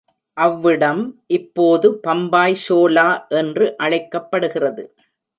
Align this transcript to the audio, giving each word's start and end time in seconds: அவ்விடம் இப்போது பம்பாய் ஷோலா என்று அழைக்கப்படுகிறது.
அவ்விடம் 0.37 1.01
இப்போது 1.29 1.87
பம்பாய் 2.01 2.57
ஷோலா 2.63 3.05
என்று 3.33 3.65
அழைக்கப்படுகிறது. 3.77 4.85